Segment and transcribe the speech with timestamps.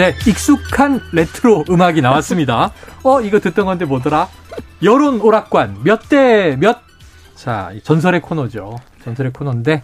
[0.00, 2.72] 네, 익숙한 레트로 음악이 나왔습니다.
[3.02, 4.28] 어, 이거 듣던 건데 뭐더라?
[4.82, 6.78] 여론 오락관 몇 대 몇?
[7.34, 8.78] 자, 전설의 코너죠.
[9.04, 9.82] 전설의 코너인데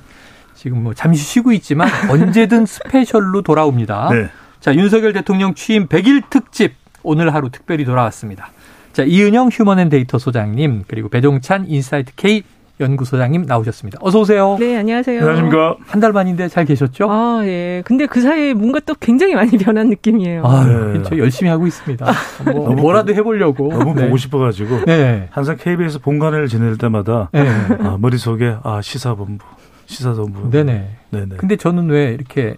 [0.55, 4.09] 지금 뭐 잠시 쉬고 있지만 언제든 스페셜로 돌아옵니다.
[4.11, 4.31] 네.
[4.59, 8.53] 자, 윤석열 대통령 취임 100일 특집 오늘 하루 특별히 돌아왔습니다.
[8.95, 12.43] 자, 이은영 휴먼앤데이터 소장님 그리고 배종찬 인사이트 K
[12.79, 13.99] 연구소장님 나오셨습니다.
[14.03, 14.57] 어서 오세요.
[14.61, 15.21] 네, 안녕하세요.
[15.21, 15.77] 안녕하십니까.
[15.87, 17.09] 한달 만인데 잘 계셨죠?
[17.11, 17.83] 아, 예.
[17.87, 20.43] 근데 그 사이에 뭔가 또 굉장히 많이 변한 느낌이에요.
[20.45, 21.03] 아, 네.
[21.05, 22.07] 저 열심히 하고 있습니다.
[22.53, 23.71] 뭐, 뭐라도 해보려고.
[23.71, 24.05] 너무 네.
[24.05, 24.85] 보고 싶어가지고.
[24.85, 25.29] 네.
[25.31, 27.49] 항상 KBS 본관을 지낼 때마다 네.
[27.81, 29.45] 아, 머릿속에 아, 시사본부,
[29.87, 30.51] 시사본부.
[30.51, 30.91] 네네.
[31.11, 31.37] 네네.
[31.39, 32.57] 근데 저는 왜 이렇게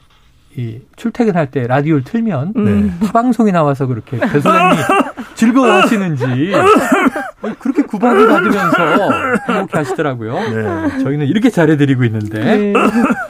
[0.57, 2.99] 이 출퇴근할 때 라디오를 틀면 음.
[3.05, 4.83] 타방송에 나와서 그렇게 배 소장님이
[5.37, 6.25] 즐거워하시는지
[7.59, 10.35] 그렇게 구박을 받으면서 행복해 하시더라고요.
[10.35, 10.99] 네.
[11.03, 12.73] 저희는 이렇게 잘해드리고 있는데.
[12.73, 12.73] 네.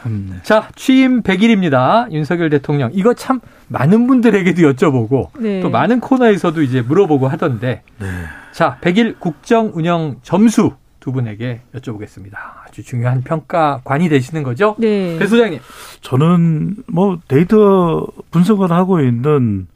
[0.05, 0.39] 음.
[0.43, 2.11] 자, 취임 100일입니다.
[2.11, 2.89] 윤석열 대통령.
[2.93, 5.61] 이거 참 많은 분들에게도 여쭤보고 네.
[5.61, 7.83] 또 많은 코너에서도 이제 물어보고 하던데.
[7.99, 8.07] 네.
[8.51, 12.33] 자, 100일 국정 운영 점수 두 분에게 여쭤보겠습니다.
[12.65, 14.75] 아주 중요한 평가관이 되시는 거죠?
[14.79, 15.17] 네.
[15.17, 15.59] 배 소장님.
[16.01, 19.67] 저는 뭐 데이터 분석을 하고 있는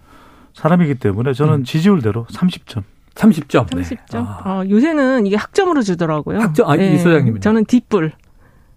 [0.53, 1.63] 사람이기 때문에 저는 음.
[1.63, 2.83] 지지율대로 30점.
[3.15, 3.67] 30점.
[3.69, 3.77] 30점.
[3.77, 3.97] 네.
[4.13, 4.41] 아.
[4.45, 6.39] 어, 요새는 이게 학점으로 주더라고요.
[6.39, 6.93] 학점, 아, 네.
[6.93, 7.41] 이 소장님은.
[7.41, 8.11] 저는 뒷불.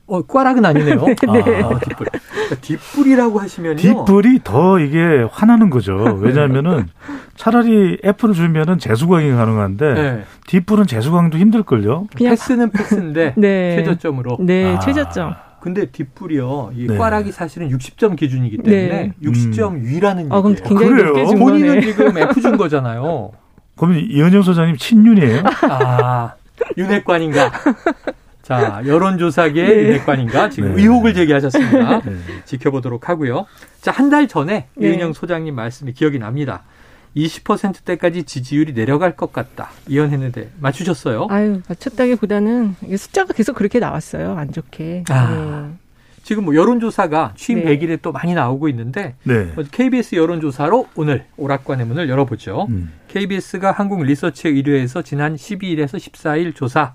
[0.08, 1.04] 어, 꽈락은 아니네요.
[1.04, 1.62] 네.
[1.62, 2.06] 아, 뒷불.
[2.06, 3.76] 그러니까 뒷불이라고 하시면요.
[3.76, 5.94] 뒷불이 더 이게 화나는 거죠.
[6.20, 6.88] 왜냐하면은
[7.34, 10.24] 차라리 F를 주면은 재수강이 가능한데 네.
[10.46, 12.06] 뒷불은 재수강도 힘들걸요.
[12.16, 13.76] 그냥 패스는 패스인데 네.
[13.76, 14.38] 최저점으로.
[14.40, 14.78] 네, 아.
[14.78, 15.34] 최저점.
[15.60, 16.70] 근데 뒷불이요.
[16.76, 16.96] 이 네.
[16.96, 19.12] 꽈락이 사실은 60점 기준이기 때문에 네.
[19.20, 19.84] 60점 음.
[19.84, 21.80] 위라는 아, 그럼 굉장히 아, 준 본인은 거네.
[21.80, 23.32] 지금 F 준 거잖아요.
[23.76, 25.42] 그럼 이현영 소장님 친윤이에요?
[25.70, 26.34] 아,
[26.76, 27.52] 윤핵관인가?
[28.42, 29.74] 자, 여론조사계 네.
[29.88, 30.50] 윤핵관인가?
[30.50, 30.82] 지금 네.
[30.82, 32.00] 의혹을 제기하셨습니다.
[32.00, 32.16] 네.
[32.44, 33.46] 지켜보도록 하고요.
[33.80, 34.88] 자, 한 달 전에 네.
[34.88, 36.62] 이은영 소장님 말씀이 기억이 납니다.
[37.16, 39.70] 20%대까지 지지율이 내려갈 것 같다.
[39.88, 41.26] 이언했는데 맞추셨어요?
[41.30, 44.36] 아유, 맞췄다기보다는 숫자가 계속 그렇게 나왔어요.
[44.36, 45.04] 안 좋게.
[45.08, 45.30] 아.
[45.70, 45.85] 네.
[46.26, 47.78] 지금 뭐 여론조사가 취임 네.
[47.78, 49.52] 100일에 또 많이 나오고 있는데 네.
[49.70, 52.66] KBS 여론조사로 오늘 오락관의 문을 열어보죠.
[52.68, 52.92] 음.
[53.06, 56.94] KBS가 한국 리서치 의뢰에서 지난 12일에서 14일 조사.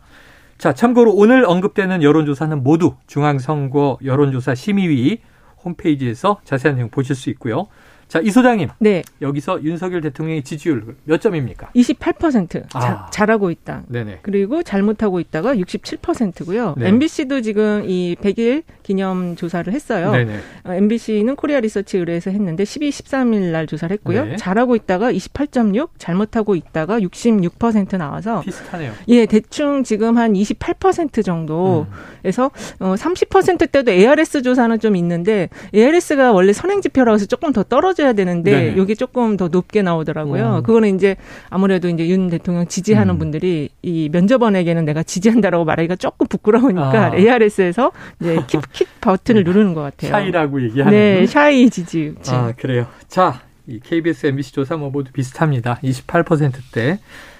[0.57, 5.21] 자, 참고로 오늘 언급되는 여론조사는 모두 중앙선거 여론조사 심의위
[5.63, 7.69] 홈페이지에서 자세한 내용 보실 수 있고요.
[8.11, 8.67] 자, 이 소장님.
[8.79, 9.03] 네.
[9.21, 11.69] 여기서 윤석열 대통령의 지지율 몇 점입니까?
[11.73, 12.65] 28%.
[12.73, 12.79] 아.
[12.81, 13.83] 자, 잘하고 있다.
[13.87, 14.19] 네네.
[14.21, 16.75] 그리고 잘못하고 있다가 67%고요.
[16.77, 16.89] 네.
[16.89, 20.11] MBC도 지금 이 100일 기념 조사를 했어요.
[20.11, 20.39] 네네.
[20.65, 24.25] 어, MBC는 코리아 리서치 의뢰에서 했는데 12, 13일 날 조사를 했고요.
[24.25, 24.35] 네.
[24.35, 28.91] 잘하고 있다가 28.6, 잘못하고 있다가 66% 나와서 비슷하네요.
[29.07, 32.51] 예, 대충 지금 한 28% 정도에서
[32.81, 32.85] 음.
[32.85, 38.13] 어, 30%대도 ARS 조사는 좀 있는데 ARS가 원래 선행 지표라고 해서 조금 더 떨어져 떨어져야
[38.13, 40.57] 되는데 네 여기 조금 더 높게 나오더라고요.
[40.57, 40.63] 음.
[40.63, 41.15] 그거는 이제
[41.49, 43.19] 아무래도 이제 윤 대통령 지지하는 음.
[43.19, 47.15] 분들이 이 면접원에게는 내가 지지한다라고 말하기가 조금 부끄러우니까 아.
[47.15, 50.11] ARS에서 이제 킥, 킥 버튼을 누르는 것 같아요.
[50.11, 50.91] 샤이라고 얘기하는.
[50.91, 52.15] 네, 샤이 지지.
[52.27, 52.87] 아 그래요.
[53.07, 55.79] 자, 이 KBS, MBC 조사 뭐 모두 비슷합니다.
[55.83, 56.99] 28%대.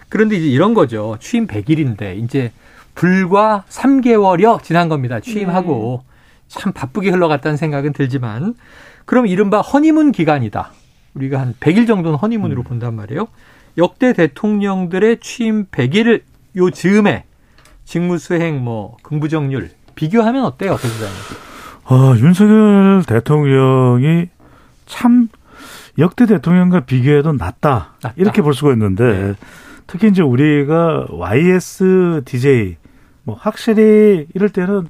[0.10, 1.18] 그런데 이제 이런 거죠.
[1.20, 2.52] 취임 100일인데 이제
[2.94, 5.20] 불과 3개월여 지난 겁니다.
[5.20, 6.12] 취임하고 네.
[6.50, 8.56] 참 바쁘게 흘러갔다는 생각은 들지만
[9.06, 10.72] 그럼 이른바 허니문 기간이다.
[11.14, 12.64] 우리가 한 100일 정도는 허니문으로 음.
[12.64, 13.28] 본단 말이에요.
[13.78, 16.24] 역대 대통령들의 취임 100일
[16.58, 17.26] 요 즈음에
[17.86, 21.18] 직무 수행 뭐 긍부 정률 비교하면 어때요, 교수장님?
[21.86, 24.30] 어, 윤석열 대통령이
[24.86, 25.28] 참
[25.98, 27.96] 역대 대통령과 비교해도 낫다.
[28.02, 28.14] 낫다.
[28.16, 29.34] 이렇게 볼 수가 있는데 네.
[29.88, 32.78] 특히 이제 우리가 YS DJ
[33.24, 34.88] 뭐 확실히 이럴 때는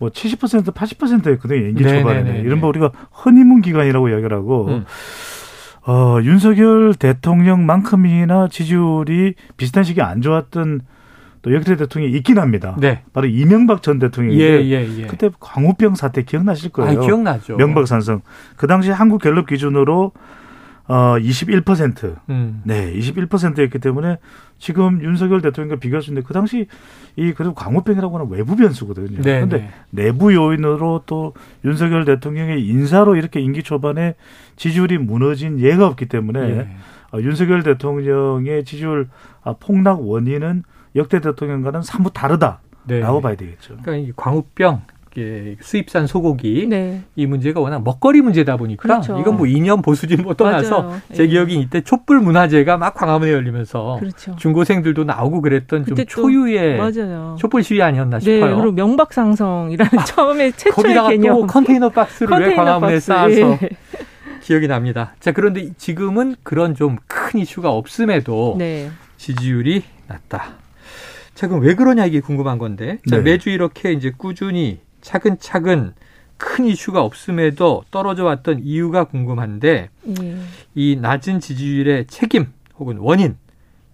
[0.00, 1.66] 뭐 70% 80%였거든요.
[1.66, 2.40] 연기 초반에.
[2.40, 2.90] 이른바 우리가
[3.24, 4.84] 허니문 기간이라고 이야기를 하고 음.
[5.86, 10.80] 어, 윤석열 대통령만큼이나 지지율이 비슷한 시기에 안 좋았던
[11.42, 12.76] 또 역대 대통령이 있긴 합니다.
[12.78, 13.02] 네.
[13.12, 15.06] 바로 이명박 전 대통령인데 예, 예, 예.
[15.06, 17.00] 그때 광우병 사태 기억나실 거예요.
[17.00, 17.56] 아, 기억나죠.
[17.56, 18.22] 명박 산성.
[18.56, 20.12] 그 당시 한국 갤럽 기준으로
[20.90, 22.16] 어 21%.
[22.30, 22.62] 음.
[22.64, 24.18] 네, 21%였기 때문에
[24.58, 26.66] 지금 윤석열 대통령과 비교할 수 있는데 그 당시
[27.14, 29.22] 이 그래도 광우병이라고 하는 외부 변수거든요.
[29.22, 29.70] 네, 그런데 네.
[29.90, 31.34] 내부 요인으로 또
[31.64, 34.16] 윤석열 대통령의 인사로 이렇게 임기 초반에
[34.56, 36.76] 지지율이 무너진 예가 없기 때문에 네.
[37.12, 39.08] 어, 윤석열 대통령의 지지율
[39.44, 40.64] 아, 폭락 원인은
[40.96, 43.00] 역대 대통령과는 사뭇 다르다라고 네.
[43.00, 43.76] 봐야 되겠죠.
[43.80, 44.82] 그러니까 이 광우병
[45.60, 47.02] 수입산 소고기 네.
[47.16, 49.18] 이 문제가 워낙 먹거리 문제다 보니까 그렇죠.
[49.18, 51.00] 이건 뭐 이념 보수진 뭐 떠나서 맞아요.
[51.12, 51.26] 제 예.
[51.28, 54.36] 기억이 이때 촛불 문화제가 막 광화문에 열리면서 그렇죠.
[54.36, 57.36] 중고생들도 나오고 그랬던 좀 초유의 맞아요.
[57.38, 58.56] 촛불 시위 아니었나 네, 싶어요.
[58.56, 61.40] 그리고 명박상성이라는 처음에 최초의 거기다가 개념.
[61.40, 63.06] 또 컨테이너 박스를 컨테이너 왜 광화문에 박스.
[63.06, 63.58] 쌓아서 예.
[64.42, 65.14] 기억이 납니다.
[65.20, 68.90] 자, 그런데 지금은 그런 좀 큰 이슈가 없음에도 네.
[69.16, 70.54] 지지율이 낮다.
[71.34, 72.98] 자, 그럼 왜 그러냐 이게 궁금한 건데.
[73.08, 73.22] 자, 네.
[73.22, 75.94] 매주 이렇게 이제 꾸준히 차근차근
[76.36, 79.90] 큰 이슈가 없음에도 떨어져 왔던 이유가 궁금한데
[80.22, 80.36] 예.
[80.74, 82.46] 이 낮은 지지율의 책임
[82.78, 83.36] 혹은 원인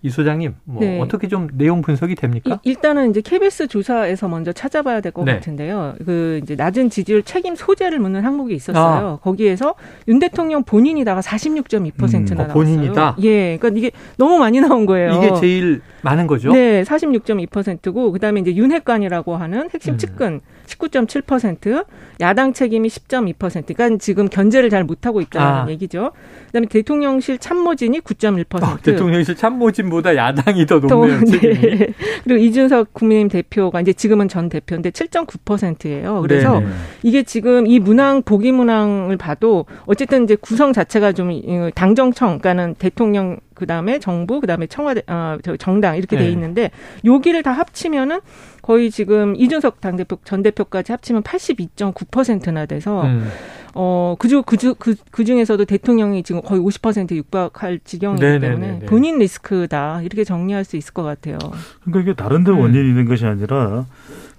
[0.06, 1.00] 이 소장님 뭐 네.
[1.00, 2.60] 어떻게 좀 내용 분석이 됩니까?
[2.62, 5.34] 일단은 이제 KBS 조사에서 먼저 찾아봐야 될것 네.
[5.34, 5.94] 같은데요.
[6.04, 9.06] 그 이제 낮은 지지율 책임 소재를 묻는 항목이 있었어요.
[9.06, 9.18] 아.
[9.20, 9.74] 거기에서
[10.06, 13.16] 윤 대통령 본인이다가 46.2%나 음, 어, 본인이다.
[13.22, 15.12] 예, 그러니까 이게 너무 많이 나온 거예요.
[15.14, 16.52] 이게 제일 많은 거죠?
[16.52, 19.98] 네, 46.2%고 그다음에 이제 윤핵관이라고 하는 핵심 음.
[19.98, 21.84] 측근 19.7%,
[22.20, 23.74] 야당 책임이 10.2%.
[23.74, 25.66] 그러니까 지금 견제를 잘 못하고 있다는 아.
[25.70, 26.12] 얘기죠.
[26.46, 28.62] 그다음에 대통령실 참모진이 9.1%.
[28.62, 31.20] 아, 대통령실 참모진 보다 야당이 더 높네요.
[31.20, 31.88] 네.
[32.24, 36.20] 그리고 이준석 국민의힘 대표가 이제 지금은 전 대표인데 7.9%예요.
[36.22, 36.72] 그래서 네네.
[37.02, 41.30] 이게 지금 이 문항 보기 문항을 봐도 어쨌든 이제 구성 자체가 좀
[41.74, 46.30] 당정청 그러니까는 대통령 그다음에 정부 그다음에 청와대 어, 정당 이렇게 돼 네.
[46.30, 46.70] 있는데
[47.04, 48.20] 여기를 다 합치면은
[48.62, 53.28] 거의 지금 이준석 당대표 전 대표까지 합치면 82.9%나 돼서 음.
[53.74, 58.60] 어 그중 그중 그, 그 중에서도 대통령이 지금 거의 50% 육박할 지경이기 네네네네.
[58.60, 61.38] 때문에 본인 리스크다 이렇게 정리할 수 있을 것 같아요.
[61.84, 62.60] 그러니까 이게 다른데 음.
[62.60, 63.86] 원인이 있는 것이 아니라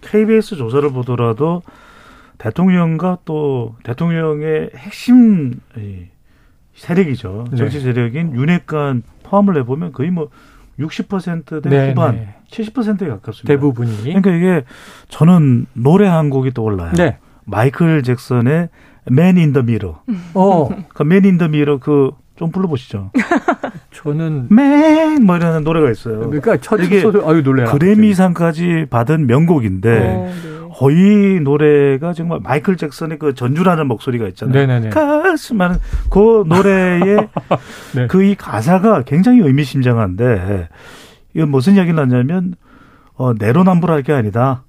[0.02, 1.62] KBS 조사를 보더라도
[2.38, 5.60] 대통령과 또 대통령의 핵심
[6.78, 7.46] 세력이죠.
[7.52, 7.58] 네.
[7.58, 10.30] 정치 세력인 윤핵관 포함을 해보면 거의 뭐
[10.80, 12.36] 60%대 네, 후반, 네.
[12.52, 13.48] 70%에 가깝습니다.
[13.48, 14.04] 대부분이.
[14.04, 14.64] 그러니까 이게
[15.10, 16.94] 저는 노래 한 곡이 떠올라요.
[16.94, 17.18] 네.
[17.46, 18.70] 마이클 잭슨의
[19.10, 19.98] Man in the Mirror.
[20.36, 20.70] 어.
[20.94, 23.12] 그 Man in the Mirror 그좀 불러보시죠.
[23.92, 26.20] 저는 Man 뭐 이라는 노래가 있어요.
[26.20, 30.57] 그러니까 첫 이게 아유 놀래 그래미상까지 받은 명곡인데 어, 네.
[30.78, 34.54] 거의 노래가 정말 마이클 잭슨의 그 전주라는 목소리가 있잖아요.
[34.54, 34.90] 네네네.
[34.90, 35.78] 가슴하는
[36.12, 37.28] 그 노래의
[37.96, 38.08] 네.
[38.08, 40.70] 그이 가사가 굉장히 의미심장한데
[41.34, 42.54] 이거 무슨 이야기를 하냐면
[43.16, 44.66] 어, 내로남불할 게 아니다.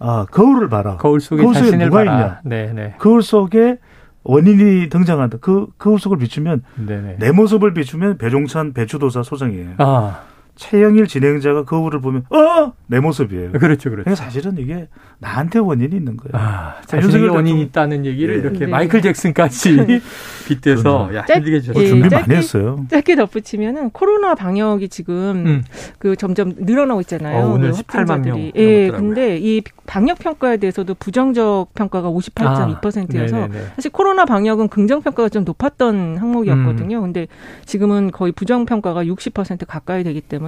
[0.00, 0.96] 아 거울을 봐라.
[0.96, 2.12] 거울 속에, 거울 속에 누가 봐라.
[2.12, 2.40] 있냐.
[2.44, 2.94] 네네.
[2.98, 3.78] 거울 속에
[4.24, 5.38] 원인이 등장한다.
[5.40, 7.16] 그 거울 속을 비추면 네네.
[7.20, 9.74] 내 모습을 비추면 배종찬 배추도사 소장이에요.
[9.78, 10.22] 아.
[10.56, 13.52] 최영일 진행자가 거울을 보면 어 내 모습이에요.
[13.52, 14.04] 그렇죠, 그렇죠.
[14.04, 14.86] 그러니까 사실은 이게
[15.18, 16.32] 나한테 원인이 있는 거예요.
[16.34, 18.40] 아, 자신에게 원인이 있다는 얘기를 네.
[18.40, 18.66] 이렇게 네.
[18.66, 20.02] 마이클 잭슨까지
[20.46, 22.84] 빗대서 야, 힘들게 주 예, 준비 짧게, 많이 했어요.
[22.90, 25.14] 짧게 덧붙이면은 코로나 방역이 지금
[25.46, 25.64] 음.
[25.98, 27.46] 그 점점 늘어나고 있잖아요.
[27.46, 28.50] 어, 오늘 18만 그 명.
[28.56, 35.30] 예, 근데 이 방역 평가에 대해서도 부정적 평가가 58.2%여서 아, 사실 코로나 방역은 긍정 평가가
[35.30, 36.98] 좀 높았던 항목이었거든요.
[36.98, 37.02] 음.
[37.02, 37.26] 근데
[37.64, 40.41] 지금은 거의 부정 평가가 60% 가까이 되기 때문에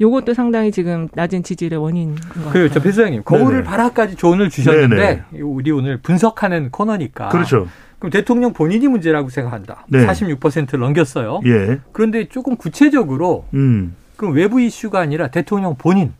[0.00, 2.52] 요것도 상당히 지금 낮은 지지율의 원인인 것 같아요.
[2.52, 2.80] 그렇죠.
[2.80, 5.42] 배수장님 거울을 바라까지 조언을 주셨는데 네네.
[5.42, 7.28] 우리 오늘 분석하는 코너니까.
[7.28, 7.68] 그렇죠.
[7.98, 9.86] 그럼 대통령 본인이 문제라고 생각한다.
[9.88, 10.04] 네.
[10.06, 11.40] 46%를 넘겼어요.
[11.46, 11.78] 예.
[11.92, 13.94] 그런데 조금 구체적으로 음.
[14.16, 16.12] 그럼 외부 이슈가 아니라 대통령 본인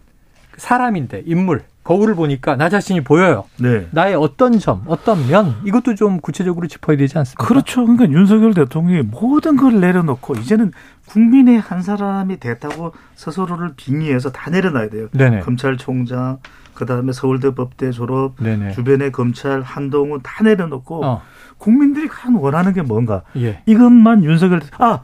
[0.56, 3.44] 사람인데 인물 거울을 보니까 나 자신이 보여요.
[3.58, 3.88] 네.
[3.90, 7.44] 나의 어떤 점, 어떤 면 이것도 좀 구체적으로 짚어야 되지 않습니까?
[7.44, 7.84] 그렇죠.
[7.84, 10.72] 그러니까 윤석열 대통령이 모든 걸 내려놓고 이제는
[11.06, 15.08] 국민의 한 사람이 됐다고 스스로를 빙의해서 다 내려놔야 돼요.
[15.12, 15.40] 네네.
[15.40, 16.38] 검찰총장,
[16.74, 18.72] 그다음에 서울대 법대 졸업, 네네.
[18.72, 21.22] 주변의 검찰 한동훈 다 내려놓고 어.
[21.58, 23.62] 국민들이 간 원하는 게 뭔가 예.
[23.66, 25.00] 이것만 윤석열 아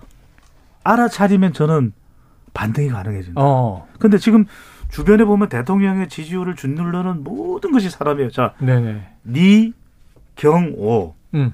[0.85, 1.93] 알아차리면 저는
[2.55, 3.41] 반등이 가능해진다.
[3.41, 3.87] 어.
[3.99, 4.45] 근데 지금
[4.91, 8.31] 주변에 보면 대통령의 지지율을 준누르는 모든 것이 사람이에요.
[8.31, 9.07] 자, 네네.
[9.27, 9.73] 니,
[10.37, 11.15] 경오.
[11.35, 11.53] 음.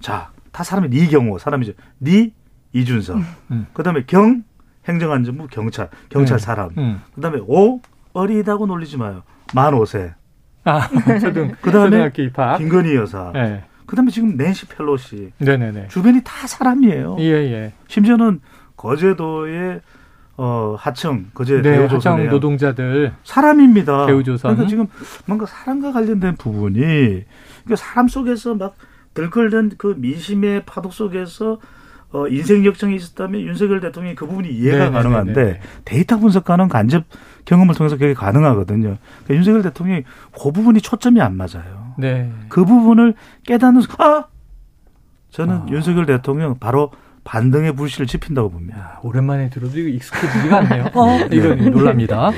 [0.00, 1.38] 자, 다 사람이 니, 경오.
[1.38, 1.72] 사람이죠.
[2.00, 2.32] 니,
[2.72, 3.16] 이준석.
[3.16, 3.24] 음.
[3.50, 3.66] 음.
[3.72, 4.42] 그 다음에 경,
[4.88, 5.88] 행정안전부 경찰.
[6.08, 6.44] 경찰 네.
[6.44, 6.70] 사람.
[6.76, 7.00] 음.
[7.14, 7.80] 그 다음에 오,
[8.12, 9.22] 어리다고 놀리지 마요.
[9.54, 10.14] 만 5세.
[10.64, 10.88] 아,
[11.20, 13.30] 초등, 그 다음에 김건희 여사.
[13.32, 13.64] 네.
[13.86, 15.32] 그 다음에 지금 낸시 펠로시.
[15.38, 15.88] 네네네.
[15.88, 17.16] 주변이 다 사람이에요.
[17.18, 17.72] 예, 예.
[17.88, 18.40] 심지어는
[18.76, 19.80] 거제도의
[20.36, 24.06] 어, 하청, 그제 네, 대우조선 하청 노동자들 사람입니다.
[24.06, 24.52] 대우조선.
[24.52, 24.86] 그러니까 지금
[25.26, 28.74] 뭔가 사람과 관련된 부분이 그러니까 사람 속에서 막
[29.14, 31.58] 들끓는 그 민심의 파도 속에서
[32.12, 35.02] 어, 인생 역정이 있었다면 윤석열 대통령이 그 부분이 이해가 네네네네.
[35.02, 37.04] 가능한데 데이터 분석가는 간접
[37.44, 38.98] 경험을 통해서 그게 가능하거든요.
[39.24, 41.94] 그러니까 윤석열 대통령이 그 부분이 초점이 안 맞아요.
[41.98, 42.30] 네.
[42.48, 43.14] 그 부분을
[43.46, 44.26] 깨닫는 아
[45.30, 45.66] 저는 아.
[45.70, 46.90] 윤석열 대통령 바로
[47.24, 48.78] 반등의 불씨를 지핀다고 봅니다.
[48.78, 50.90] 야, 오랜만에 들어도 이거 익숙해지지가 않네요.
[50.94, 52.30] 어, 이건 놀랍니다.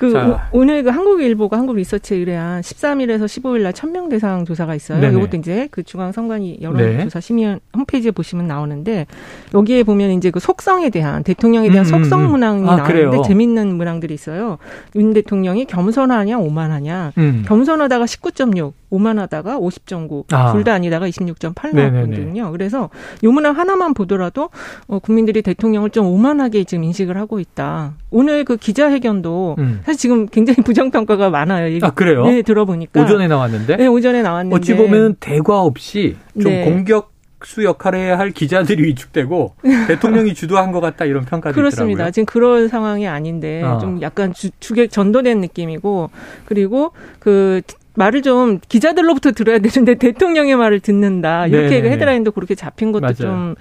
[0.00, 0.48] 그 자.
[0.50, 4.98] 오늘 그 한국일보가 한국리서치에 의뢰한 13일에서 15일 날 1000명 대상 조사가 있어요.
[4.98, 5.18] 네네.
[5.18, 7.26] 이것도 이제 그 중앙선관위 여론조사 네.
[7.26, 9.06] 심의원 홈페이지에 보시면 나오는데
[9.52, 12.30] 여기에 보면 이제 그 속성에 대한 대통령에 대한 음, 음 속성 음.
[12.30, 13.22] 문항이 아, 나오는데 그래요?
[13.22, 14.56] 재밌는 문항들이 있어요.
[14.96, 17.12] 윤 대통령이 겸손하냐 오만하냐.
[17.18, 17.44] 음.
[17.46, 20.52] 겸손하다가 19.6, 오만하다가 50.9, 아.
[20.52, 22.52] 둘다 아니다가 26.8 나왔거든요.
[22.52, 22.88] 그래서
[23.22, 24.48] 요 문항 하나만 보더라도
[24.86, 27.92] 어, 국민들이 대통령을 좀 오만하게 지금 인식을 하고 있다.
[28.10, 29.80] 오늘 그 기자회견도 음.
[29.90, 31.78] 사실 지금 굉장히 부정평가가 많아요.
[31.82, 32.24] 아, 그래요?
[32.24, 33.02] 네, 들어보니까.
[33.02, 33.76] 오전에 나왔는데?
[33.76, 34.56] 네, 오전에 나왔는데.
[34.56, 36.64] 어찌 보면 대과 없이 좀 네.
[36.64, 37.10] 공격
[37.42, 39.54] 수 역할을 해야 할 기자들이 위축되고
[39.88, 41.92] 대통령이 주도한 것 같다 이런 평가도 그렇습니다.
[41.92, 42.10] 있더라고요.
[42.12, 43.78] 지금 그런 상황이 아닌데 어.
[43.78, 46.10] 좀 약간 주, 주객 전도된 느낌이고
[46.44, 47.62] 그리고 그
[48.00, 51.90] 말을 좀 기자들로부터 들어야 되는데 대통령의 말을 듣는다 이렇게 네네.
[51.90, 53.14] 헤드라인도 그렇게 잡힌 것도 맞아요.
[53.14, 53.54] 좀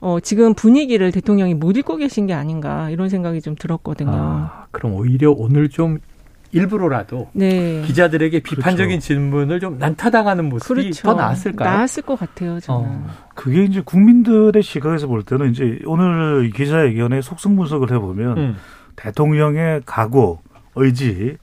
[0.00, 4.12] 어, 지금 분위기를 대통령이 못 읽고 계신 게 아닌가 이런 생각이 좀 들었거든요.
[4.12, 5.98] 아, 그럼 오히려 오늘 좀
[6.52, 7.82] 일부러라도 네.
[7.86, 9.06] 기자들에게 비판적인 그렇죠.
[9.06, 11.02] 질문을 좀 난타당하는 모습이 그렇죠.
[11.02, 11.68] 더 나았을까요?
[11.68, 12.60] 나았을 것 같아요.
[12.60, 12.88] 저는.
[12.88, 13.06] 어.
[13.34, 18.56] 그게 이제 국민들의 시각에서 볼 때는 이제 오늘 기자회견의 속성 분석을 해보면 음.
[18.94, 20.40] 대통령의 각오,
[20.76, 21.36] 의지,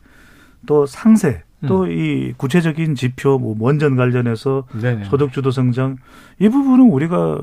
[0.66, 2.34] 또 상세 또이 음.
[2.38, 5.06] 구체적인 지표, 뭐 원전 관련해서 네네.
[5.06, 5.98] 소득 주도 성장
[6.40, 7.40] 이 부분은 우리가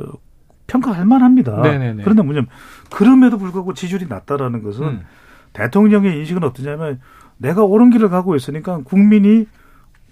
[0.67, 1.61] 평가할 만합니다.
[1.63, 2.03] 네네네.
[2.03, 2.49] 그런데 뭐냐면
[2.91, 5.01] 그럼에도 불구하고 지지율이 낮다라는 것은 음.
[5.53, 7.01] 대통령의 인식은 어떠냐면
[7.39, 9.47] 내가 옳은 길을 가고 있으니까 국민이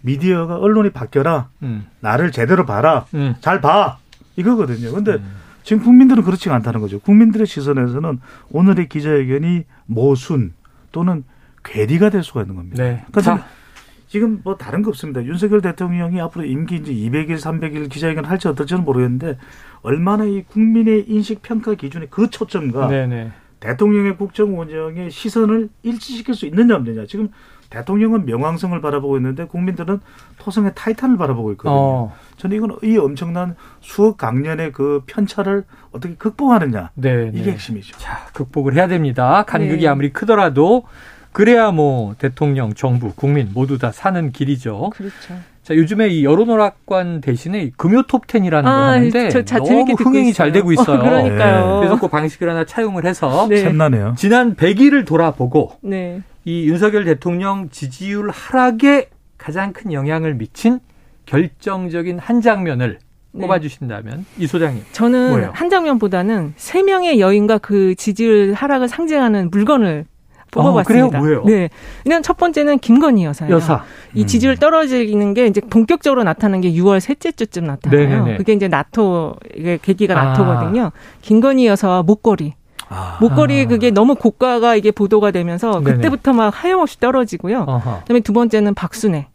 [0.01, 1.49] 미디어가 언론이 바뀌어라.
[1.63, 1.87] 음.
[2.01, 3.07] 나를 제대로 봐라.
[3.15, 3.35] 음.
[3.41, 3.99] 잘 봐.
[4.37, 4.93] 이거거든요.
[4.93, 5.33] 근데 음.
[5.63, 6.99] 지금 국민들은 그렇지 않다는 거죠.
[7.01, 10.55] 국민들의 시선에서는 오늘의 기자회견이 모순
[10.93, 11.25] 또는
[11.65, 12.83] 괴리가 될 수가 있는 겁니다.
[12.83, 13.05] 네.
[13.11, 13.45] 그러니까
[14.09, 15.23] 지금 뭐 다른 거 없습니다.
[15.25, 19.37] 윤석열 대통령이 앞으로 임기 이제 200일, 300일 기자회견 할지 어떨지는 모르겠는데
[19.83, 23.31] 얼마나 이 국민의 인식 평가 기준의 그 초점과 네네.
[23.61, 27.07] 대통령의 국정 운영의 시선을 일치시킬 수 있느냐 없느냐.
[27.07, 27.29] 지금
[27.71, 30.01] 대통령은 명왕성을 바라보고 있는데 국민들은
[30.39, 31.75] 토성의 타이탄을 바라보고 있거든요.
[31.75, 32.17] 어.
[32.39, 36.91] 저는 이건 이 엄청난 수억 강년의 그 편차를 어떻게 극복하느냐.
[36.95, 37.53] 네, 이게 네.
[37.53, 37.99] 핵심이죠.
[37.99, 39.45] 자, 극복을 해야 됩니다.
[39.47, 39.89] 간극이 네.
[39.89, 40.85] 아무리 크더라도
[41.39, 44.91] 그래야 뭐 대통령, 정부, 국민 모두 다 사는 길이죠.
[44.93, 45.35] 그렇죠.
[45.63, 50.51] 자, 요즘에 이 여론오락관 대신에 금요 톱텐이라는 아, 걸 하는데 저, 저, 너무 흥행이 잘
[50.51, 50.99] 되고 있어요.
[50.99, 51.75] 어, 그러니까요.
[51.75, 51.77] 네.
[51.79, 53.59] 그래서 그 방식을 하나 차용을 해서 네.
[53.59, 54.17] 샘나네요.
[54.19, 56.23] 지난 100일을 돌아보고 네.
[56.45, 60.81] 이 윤석열 대통령 지지율 하락에 가장 큰 영향을 미친
[61.27, 62.99] 결정적인 한 장면을
[63.31, 63.43] 네.
[63.43, 64.83] 꼽아주신다면 이 소장님.
[64.91, 65.51] 저는 뭐예요?
[65.55, 70.07] 한 장면보다는 세 명의 여인과 그 지지율 하락을 상징하는 물건을
[70.51, 71.19] 뽑아봤습니다.
[71.19, 71.41] 어, 그래요?
[71.41, 71.45] 뭐예요?
[71.45, 71.71] 네.
[72.05, 73.55] 일단 첫 번째는 김건희 여사예요.
[73.55, 73.85] 여사.
[74.15, 74.57] 이 지지율 음.
[74.57, 78.09] 떨어지는 게 이제 본격적으로 나타난 게 6월 셋째 주쯤 나타나요.
[78.09, 78.37] 네네네.
[78.39, 80.25] 그게 이제 나토 이게 계기가 아.
[80.25, 80.93] 나토거든요.
[81.23, 82.55] 김건희 여사와 목걸이.
[82.89, 83.19] 아.
[83.21, 87.67] 목걸이 그게 너무 고가가 이게 보도가 되면서 그때부터 막 하염없이 떨어지고요.
[88.05, 89.29] 그다음에 두 번째는 박순애.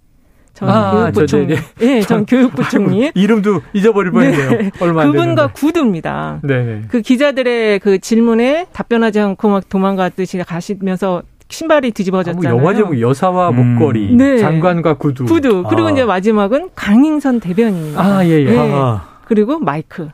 [0.54, 1.56] 전 아, 교육부 총리.
[1.82, 3.12] 예, 네, 전 교육부 총리.
[3.16, 4.50] 이름도 잊어버릴 뻔했네요.
[4.52, 4.72] 네.
[4.80, 6.40] 얼마 안 그분과 구두입니다.
[6.44, 6.84] 네.
[6.90, 12.50] 그 기자들의 그 질문에 답변하지 않고 막 도망가듯이 가시면서 신발이 뒤집어졌잖아요.
[12.50, 13.76] 아, 뭐 영화 제목 여사와 음.
[13.76, 14.38] 목걸이, 네.
[14.38, 15.26] 장관과 구두.
[15.26, 15.64] 구두.
[15.70, 15.92] 그리고 아.
[15.92, 17.98] 이제 마지막은 강인선 대변인.
[17.98, 18.46] 아, 예, 예.
[18.46, 18.72] 네.
[18.74, 19.02] 아.
[19.26, 20.10] 그리고 마이크.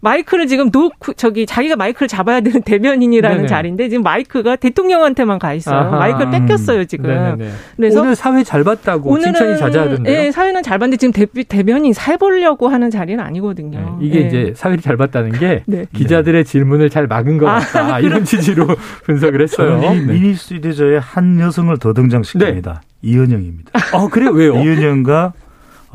[0.00, 3.48] 마이크를 지금 놓고 저기 자기가 마이크를 잡아야 되는 대변인이라는 네네.
[3.48, 5.78] 자리인데 지금 마이크가 대통령한테만 가 있어요.
[5.78, 5.98] 아하.
[5.98, 7.10] 마이크를 뺏겼어요 지금.
[7.10, 7.50] 네네네.
[7.76, 10.14] 그래서 오늘 사회 잘 봤다고 오늘은, 칭찬이 자자하던데요.
[10.16, 13.98] 예, 사회는 잘 봤는데 지금 대, 대변인 사 보려고 하는 자리는 아니거든요.
[14.00, 14.26] 네, 이게 예.
[14.26, 15.84] 이제 사회를 잘 봤다는 게 네.
[15.92, 18.66] 기자들의 질문을 잘 막은 것 아, 같다 아, 이런 취지로
[19.04, 19.78] 분석을 했어요.
[19.80, 20.00] 네.
[20.00, 22.64] 미니 시리즈에 한 여성을 더 등장시킵니다.
[22.64, 22.74] 네.
[23.02, 23.70] 이은영입니다.
[23.92, 24.30] 아 그래요?
[24.30, 24.54] 왜요?
[24.54, 25.32] 이은영과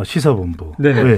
[0.03, 0.73] 시사본부.
[0.79, 0.89] 네.
[1.01, 1.17] 왜?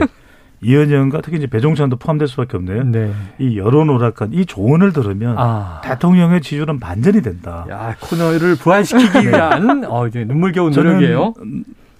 [0.61, 2.83] 이은영과 특히 이제 배종찬도 포함될 수밖에 없네요.
[2.85, 3.11] 네.
[3.39, 5.81] 이 여론 오락관 이 조언을 들으면 아.
[5.83, 7.65] 대통령의 지지율은 반전이 된다.
[7.69, 9.27] 야 코너를 부활시키기 네.
[9.27, 11.33] 위한 어, 이제 눈물겨운 노력이에요.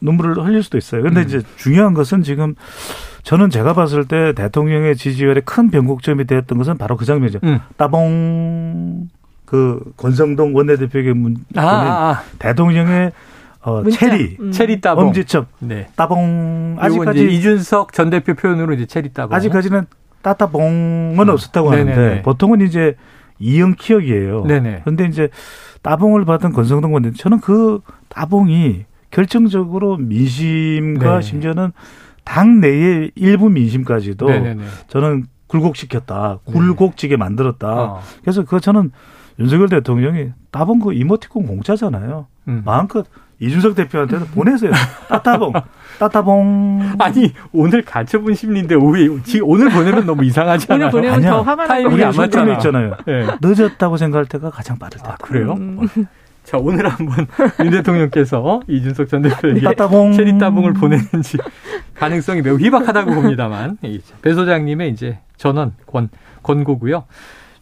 [0.01, 1.01] 눈물을 흘릴 수도 있어요.
[1.01, 1.25] 그런데 음.
[1.25, 2.55] 이제 중요한 것은 지금
[3.24, 7.39] 저는 제가 봤을 때 대통령의 지지율에 큰 변곡점이 되었던 것은 바로 그 장면이죠.
[7.43, 7.59] 음.
[7.77, 9.09] 따봉
[9.45, 12.24] 그 권성동 원내대표에게 문 아, 아, 아.
[12.39, 13.12] 대통령의
[13.65, 14.51] 어, 체리, 음.
[14.51, 15.88] 체리 따봉, 엄지척, 네.
[15.95, 16.77] 따봉.
[16.79, 19.36] 아직까지 이준석 전 대표 표현으로 이제 체리 따봉.
[19.36, 19.86] 아직까지는
[20.22, 21.29] 따따봉은 음.
[21.29, 21.91] 없었다고 네네네.
[21.91, 22.95] 하는데 보통은 이제
[23.39, 24.45] 이형 키역이에요.
[24.45, 24.81] 네네.
[24.84, 25.29] 그런데 이제
[25.81, 31.22] 따봉을 받은 권성동 원내 저는 그 따봉이 결정적으로 민심과 네.
[31.22, 31.72] 심지어는
[32.24, 34.63] 당 내의 일부 민심까지도 네네네.
[34.88, 37.67] 저는 굴곡시켰다, 굴곡지게 만들었다.
[37.69, 38.01] 어.
[38.22, 38.91] 그래서 그 저는
[39.39, 42.27] 윤석열 대통령이 따봉 그 이모티콘 공짜잖아요.
[42.48, 42.62] 음.
[42.65, 43.05] 마음껏
[43.39, 44.72] 이준석 대표한테는 보내세요.
[45.10, 45.54] 따따봉,
[46.00, 46.94] 따따봉.
[47.00, 49.08] 아니 오늘 가처분 심리인데 왜
[49.44, 50.75] 오늘 보내면 너무 이상하잖아.
[50.75, 51.32] 오늘 보내면 아니야.
[51.32, 51.68] 더 화가 나.
[51.68, 52.54] 타이밍이 안 맞잖아.
[52.54, 52.96] 있잖아요.
[53.06, 53.27] 네.
[53.42, 55.10] 늦었다고 생각할 때가 가장 빠를 때.
[55.10, 55.54] 아, 그래요?
[55.54, 55.80] 음.
[56.44, 57.25] 자 오늘 한번
[57.65, 59.62] 윤 대통령께서 이준석 전 대표에게
[60.15, 61.38] 체리 따봉을 보내는지
[61.96, 63.77] 가능성이 매우 희박하다고 봅니다만
[64.22, 66.10] 배 소장님의 이제 전원 권
[66.44, 67.06] 권고고요.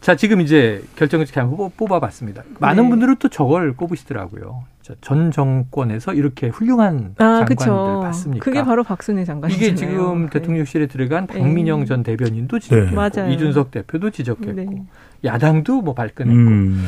[0.04, 2.42] 자 지금 이제 결정을 한번 뽑아봤습니다.
[2.58, 2.90] 많은 네.
[2.90, 4.64] 분들은 또 저걸 꼽으시더라고요.
[5.00, 8.00] 전 정권에서 이렇게 훌륭한 아, 장관들 그쵸.
[8.02, 8.44] 봤습니까?
[8.44, 9.66] 그게 바로 박순애 장관이잖아요.
[9.66, 10.30] 이게 지금 네.
[10.30, 11.38] 대통령실에 들어간 네.
[11.38, 11.86] 박민영 네.
[11.86, 13.32] 전 대변인도 지적했고 네.
[13.32, 14.82] 이준석 대표도 지적했고 네.
[15.24, 16.86] 야당도 뭐 발끈했고 음.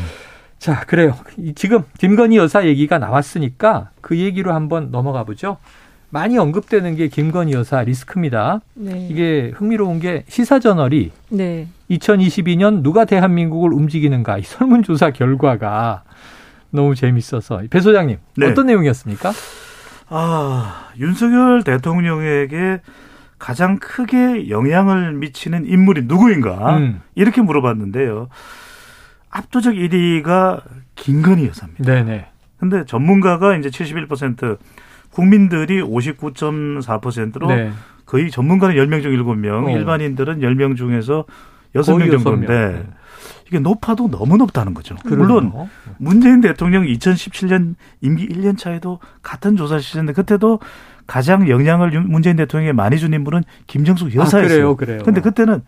[0.58, 1.14] 자, 그래요.
[1.54, 5.56] 지금 김건희 여사 얘기가 나왔으니까 그 얘기로 한번 넘어가 보죠.
[6.16, 8.62] 많이 언급되는 게 김건희 여사 리스크입니다.
[8.72, 9.06] 네.
[9.10, 11.68] 이게 흥미로운 게 시사저널이 네.
[11.90, 16.04] 2022년 누가 대한민국을 움직이는가 이 설문조사 결과가
[16.70, 18.46] 너무 재밌어서 배 소장님 네.
[18.46, 19.30] 어떤 내용이었습니까?
[20.08, 22.80] 아 윤석열 대통령에게
[23.38, 27.02] 가장 크게 영향을 미치는 인물이 누구인가 음.
[27.14, 28.28] 이렇게 물어봤는데요.
[29.28, 30.62] 압도적 1위가
[30.94, 31.84] 김건희 여사입니다.
[31.84, 32.26] 네네.
[32.56, 34.56] 근데 전문가가 이제 71%,
[35.10, 37.70] 국민들이 59.4%로 네.
[38.04, 39.70] 거의 전문가는 10명 중 7명, 어.
[39.70, 41.24] 일반인들은 10명 중에서
[41.74, 42.86] 6명 정도인데 네.
[43.46, 44.96] 이게 높아도 너무 높다는 거죠.
[45.04, 45.26] 그러네요.
[45.26, 50.60] 물론 문재인 대통령 2017년 임기 1년 차에도 같은 조사 시즌인데 그때도
[51.06, 54.44] 가장 영향을 문재인 대통령에 많이 준 인물은 김정숙 여사였어요.
[54.44, 55.02] 아, 그래요, 그래요.
[55.04, 55.62] 근데 그때는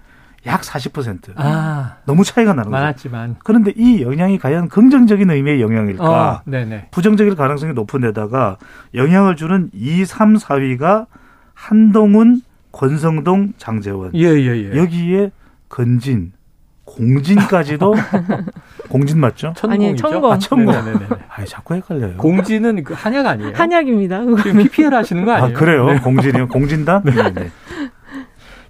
[0.46, 1.32] 약 40%.
[1.36, 2.80] 아, 너무 차이가 나는 거죠.
[2.80, 3.36] 많았지만.
[3.44, 6.42] 그런데 이 영향이 과연 긍정적인 의미의 영향일까?
[6.46, 6.50] 어,
[6.90, 8.56] 부정적일 가능성이 높은 데다가
[8.94, 11.06] 영향을 주는 2, 3, 4위가
[11.54, 12.42] 한동훈,
[12.72, 14.12] 권성동, 장재원.
[14.14, 14.76] 예, 예, 예.
[14.76, 15.32] 여기에
[15.68, 16.32] 건진,
[16.84, 17.94] 공진까지도
[18.88, 19.52] 공진 맞죠?
[19.56, 20.08] 천공이죠.
[20.08, 20.32] 천공.
[20.32, 20.74] 아, 천공.
[20.74, 21.06] 네네네.
[21.28, 22.16] 아, 자꾸 헷갈려요.
[22.16, 23.52] 공진은 그 한약 아니에요?
[23.54, 24.20] 한약입니다.
[24.42, 25.56] 지금 PPL 하시는 거 아니에요?
[25.56, 25.86] 아, 그래요?
[25.86, 25.98] 네.
[25.98, 26.48] 공진이요?
[26.48, 27.02] 공진단?
[27.04, 27.50] 네.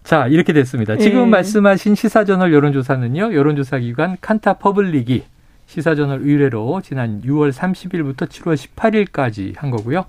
[0.09, 0.11] 네.
[0.11, 0.97] 자, 이렇게 됐습니다.
[0.97, 1.27] 지금 예.
[1.27, 5.23] 말씀하신 시사저널 여론조사는요, 여론조사 기관 칸타 퍼블릭이
[5.67, 10.07] 시사저널 의뢰로 지난 6월 30일부터 7월 18일까지 한 거고요.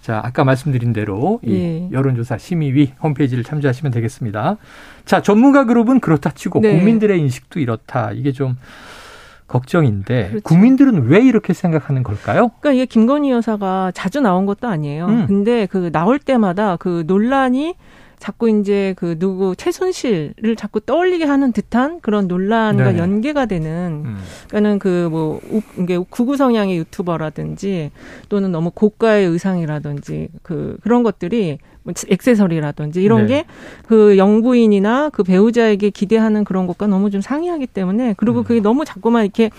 [0.00, 1.88] 자, 아까 말씀드린 대로 이 예.
[1.92, 4.56] 여론조사 심의위 홈페이지를 참조하시면 되겠습니다.
[5.04, 6.76] 자, 전문가 그룹은 그렇다 치고 네.
[6.76, 8.12] 국민들의 인식도 이렇다.
[8.12, 8.56] 이게 좀
[9.46, 10.42] 걱정인데 그렇죠.
[10.42, 12.48] 국민들은 왜 이렇게 생각하는 걸까요?
[12.60, 15.06] 그러니까 이게 김건희 여사가 자주 나온 것도 아니에요.
[15.06, 15.26] 음.
[15.26, 17.74] 근데 그 나올 때마다 그 논란이
[18.24, 22.98] 자꾸 이제 그 누구 최순실을 자꾸 떠올리게 하는 듯한 그런 논란과 네.
[22.98, 24.16] 연계가 되는 음.
[24.48, 25.40] 그러니까는 그 뭐
[25.78, 27.90] 이게 구구 성향의 유튜버라든지
[28.30, 33.44] 또는 너무 고가의 의상이라든지 그 그런 것들이 뭐 액세서리라든지 이런 네.
[33.82, 38.44] 게그 영부인이나 그 배우자에게 기대하는 그런 것과 너무 좀 상이하기 때문에 그리고 음.
[38.44, 39.50] 그게 너무 자꾸만 이렇게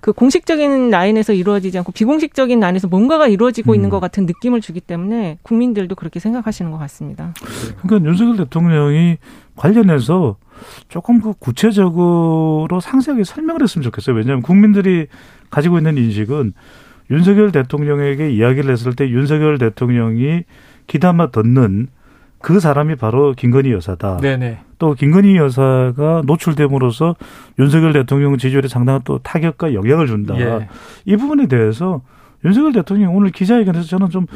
[0.00, 3.74] 그 공식적인 라인에서 이루어지지 않고 비공식적인 라인에서 뭔가가 이루어지고 음.
[3.74, 7.34] 있는 것 같은 느낌을 주기 때문에 국민들도 그렇게 생각하시는 것 같습니다.
[7.82, 9.18] 그러니까 윤석열 대통령이
[9.56, 10.36] 관련해서
[10.88, 14.16] 조금 그 구체적으로 상세하게 설명을 했으면 좋겠어요.
[14.16, 15.06] 왜냐하면 국민들이
[15.50, 16.52] 가지고 있는 인식은
[17.10, 20.44] 윤석열 대통령에게 이야기를 했을 때 윤석열 대통령이
[20.86, 21.88] 기담아 듣는
[22.40, 24.18] 그 사람이 바로 김건희 여사다.
[24.18, 24.60] 네네.
[24.78, 27.16] 또 김건희 여사가 노출됨으로써
[27.58, 30.38] 윤석열 대통령 지지율에 상당한 또 타격과 영향을 준다.
[30.38, 30.68] 예.
[31.04, 32.00] 이 부분에 대해서
[32.44, 34.26] 윤석열 대통령이 오늘 기자회견에서 저는 좀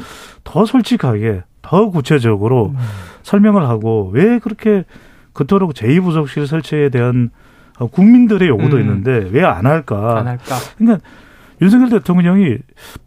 [0.43, 2.77] 더 솔직하게 더 구체적으로 음.
[3.23, 4.83] 설명을 하고 왜 그렇게
[5.31, 7.29] 그토록 제2부속실 설치에 대한
[7.91, 8.81] 국민들의 요구도 음.
[8.81, 10.19] 있는데 왜 안 할까?
[10.19, 10.55] 안 할까?
[10.77, 11.03] 그러니까
[11.61, 12.57] 윤석열 대통령이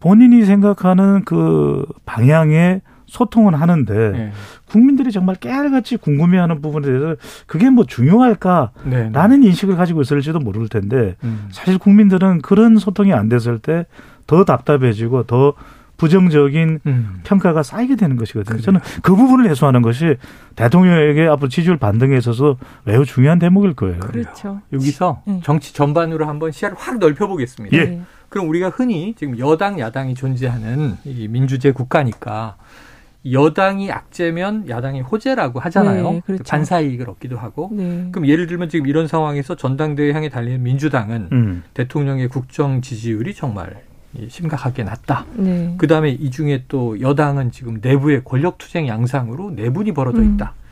[0.01, 4.33] 본인이 생각하는 그 방향에 소통은 하는데 네.
[4.69, 7.16] 국민들이 정말 깨알같이 궁금해하는 부분에 대해서
[7.47, 9.47] 그게 뭐 중요할까라는 네, 네.
[9.47, 11.49] 인식을 가지고 있을지도 모를 텐데 음.
[11.51, 13.87] 사실 국민들은 그런 소통이 안 됐을 때
[14.27, 15.55] 더 답답해지고 더
[15.97, 17.21] 부정적인 음.
[17.25, 18.57] 평가가 쌓이게 되는 것이거든요.
[18.57, 18.62] 그래요.
[18.62, 20.16] 저는 그 부분을 해소하는 것이
[20.55, 24.01] 대통령에게 앞으로 지지율 반등에 있어서 매우 중요한 대목일 거예요.
[24.01, 24.61] 그렇죠.
[24.75, 25.40] 여기서 네.
[25.42, 27.77] 정치 전반으로 한번 시야를 확 넓혀보겠습니다.
[27.79, 28.01] 예.
[28.29, 32.57] 그럼 우리가 흔히 지금 여당, 야당이 존재하는 이 민주제 국가니까
[33.33, 36.12] 여당이 악재면 야당이 호재라고 하잖아요.
[36.12, 36.45] 네, 그렇죠.
[36.45, 37.71] 반사 이익을 얻기도 하고.
[37.73, 38.09] 네.
[38.12, 41.62] 그럼 예를 들면 지금 이런 상황에서 전당대회 향해 달리는 민주당은 음.
[41.75, 43.83] 대통령의 국정 지지율이 정말
[44.29, 45.27] 심각하게 낮다.
[45.35, 45.75] 네.
[45.79, 50.35] 그 다음에 이 중에 또 여당은 지금 내부의 권력 투쟁 양상으로 내분이 벌어져 음.
[50.35, 50.55] 있다.
[50.57, 50.67] 음.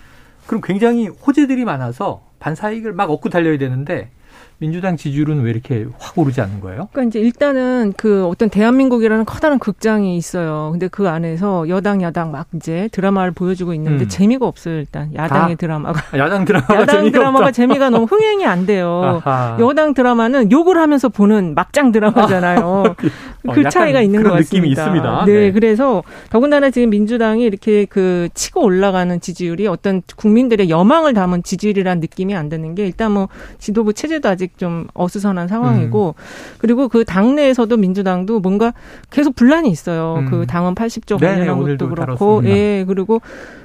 [0.47, 4.11] 그럼 굉장히 호재들이 많아서 반사 이익을 막 얻고 달려야 되는데
[4.59, 6.89] 민주당 지지율은 왜 이렇게 확 오르지 않는 거예요?
[6.93, 10.71] 그러니까 이제 일단은 그 어떤 대한민국이라는 커다란 극장이 있어요.
[10.73, 14.09] 근데 그 안에서 여당 야당 막 이제 드라마를 보여주고 있는데 음.
[14.09, 14.77] 재미가 없어요.
[14.79, 17.53] 일단 야당의 아, 드라마가 야당 드라마가 야당 재미가 드라마가 없다.
[17.53, 19.21] 재미가 너무 흥행이 안 돼요.
[19.25, 19.57] 아하.
[19.61, 22.85] 여당 드라마는 욕을 하면서 보는 막장 드라마잖아요.
[23.47, 24.57] 아, 그 차이가 있는 것 같습니다.
[24.57, 25.25] 느낌이 있습니다.
[25.27, 31.43] 네, 네, 그래서 더군다나 지금 민주당이 이렇게 그 치고 올라가는 지지율이 어떤 국민들의 여망을 담은
[31.43, 36.57] 지지율이라는 느낌이 안 드는 게 일단 뭐 지도부 체제 도 아직 좀 어수선한 상황이고 음.
[36.59, 38.73] 그리고 그 당내에서도 민주당도 뭔가
[39.11, 40.17] 계속 분란이 있어요.
[40.21, 40.31] 음.
[40.31, 42.49] 그 당원 80조 관련한 것도 그렇고 다뤘습니다.
[42.57, 43.21] 예 그리고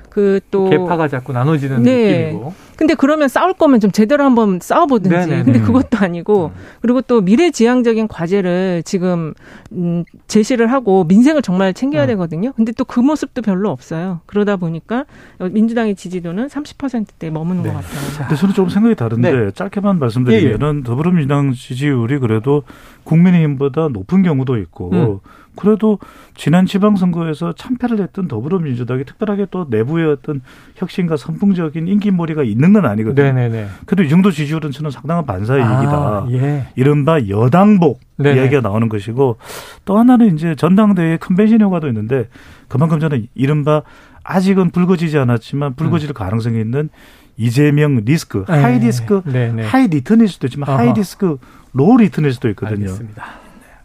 [0.09, 2.25] 그 또 개파가 자꾸 나눠지는 네.
[2.27, 2.53] 느낌이고.
[2.75, 5.15] 근데 그러면 싸울 거면 좀 제대로 한번 싸워보든지.
[5.15, 5.43] 네네네.
[5.43, 6.59] 근데 그것도 아니고 음.
[6.81, 9.33] 그리고 또 미래지향적인 과제를 지금
[9.73, 12.07] 음, 제시를 하고 민생을 정말 챙겨야 음.
[12.07, 12.53] 되거든요.
[12.53, 14.21] 근데 또 그 모습도 별로 없어요.
[14.25, 15.05] 그러다 보니까
[15.39, 17.69] 민주당의 지지도는 30%대에 머무는 네.
[17.69, 17.99] 것 같아요.
[18.17, 19.51] 근데 저는 좀 생각이 다른데 네.
[19.51, 20.83] 짧게만 말씀드리면은 예, 예.
[20.83, 22.63] 더불어민주당 지지율이 그래도
[23.03, 25.19] 국민의힘보다 높은 경우도 있고 음.
[25.55, 25.99] 그래도
[26.35, 30.41] 지난 지방선거에서 참패를 했던 더불어민주당이 특별하게 또 내부의 어떤
[30.75, 33.33] 혁신과 선풍적인 인기몰이가 있는 건 아니거든요.
[33.33, 33.67] 네네네.
[33.85, 35.91] 그래도 이 정도 지지율은 저는 상당한 반사이익이다.
[35.91, 36.67] 아, 예.
[36.75, 38.39] 이른바 여당복 네네.
[38.39, 39.37] 이야기가 나오는 것이고
[39.85, 42.29] 또 하나는 이제 전당대회 컨벤션 효과도 있는데
[42.67, 43.81] 그만큼 저는 이른바
[44.23, 46.13] 아직은 불거지지 않았지만 불거질 음.
[46.13, 46.89] 가능성이 있는
[47.37, 48.61] 이재명 리스크, 네.
[48.61, 49.65] high risk, 네네.
[49.65, 50.77] high return일 수도 있지만 어허.
[50.77, 51.37] high risk,
[51.71, 52.81] low return일 수도 있거든요.
[52.81, 53.25] 알겠습니다.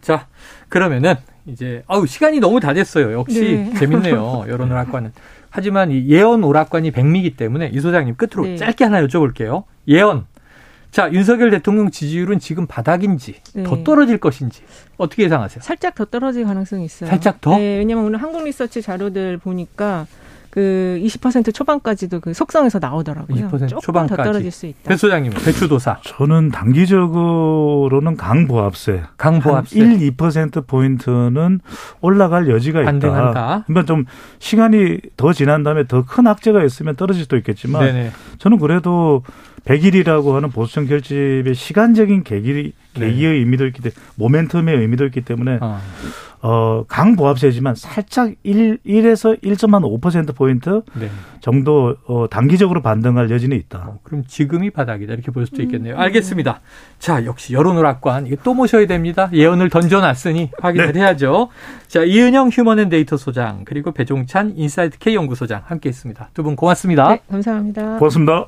[0.01, 0.27] 자,
[0.67, 1.15] 그러면은
[1.47, 3.13] 이제 아우 시간이 너무 다 됐어요.
[3.13, 3.73] 역시 네.
[3.79, 4.45] 재밌네요.
[4.49, 5.11] 여론 오락관은.
[5.49, 8.57] 하지만 이 예언 오락관이 백미기 때문에 이 소장님 끝으로 네.
[8.57, 9.63] 짧게 하나 여쭤볼게요.
[9.87, 10.25] 예언.
[10.91, 13.63] 자, 윤석열 대통령 지지율은 지금 바닥인지 네.
[13.63, 14.61] 더 떨어질 것인지
[14.97, 15.61] 어떻게 예상하세요?
[15.61, 17.09] 살짝 더 떨어질 가능성이 있어요.
[17.09, 17.57] 살짝 더?
[17.57, 20.07] 네, 왜냐면 오늘 한국 리서치 자료들 보니까
[20.55, 23.49] 그 20% 초반까지도 그 속성에서 나오더라고요.
[23.49, 24.15] 20% 조금 초반까지.
[24.15, 24.79] 더 떨어질 수 있다.
[24.89, 25.97] 배 소장님, 배추도사.
[26.05, 29.01] 저는 단기적으로는 강보합세.
[29.17, 29.77] 강보합세.
[29.77, 31.59] 1, 2% 포인트는
[31.99, 32.91] 올라갈 여지가 있다.
[32.91, 33.63] 반등한다.
[33.67, 34.05] 그러니까 좀
[34.39, 38.11] 시간이 더 지난 다음에 더 큰 악재가 있으면 떨어질 수도 있겠지만 네네.
[38.37, 39.23] 저는 그래도
[39.65, 43.37] 100일이라고 하는 보수청 결집의 시간적인 계기, 계기의 네.
[43.39, 45.81] 의미도 있기 때문에 모멘텀의 의미도 있기 때문에 어.
[46.47, 51.09] 어, 강보합세지만 살짝 1, 1에서 1.5% 포인트 네.
[51.39, 53.79] 정도 어, 단기적으로 반등할 여지는 있다.
[53.79, 55.95] 어, 그럼 지금이 바닥이다 이렇게 볼 수도 있겠네요.
[55.95, 55.99] 음.
[55.99, 56.59] 알겠습니다.
[56.99, 59.27] 자, 역시 여론오락관 이게 또 모셔야 됩니다.
[59.33, 60.99] 예언을 던져놨으니 확인을 네.
[60.99, 61.49] 해야죠.
[61.87, 66.29] 자, 이은영 휴먼 앤 데이터 소장 그리고 배종찬 인사이트 K 연구소장 함께 했습니다.
[66.35, 67.07] 두 분 고맙습니다.
[67.09, 67.97] 네, 감사합니다.
[67.97, 68.45] 고맙습니다.